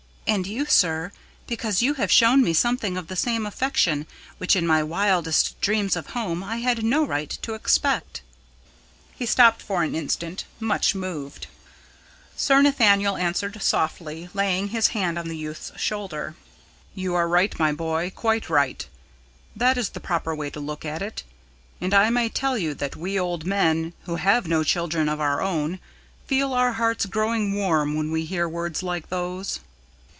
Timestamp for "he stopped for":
9.13-9.83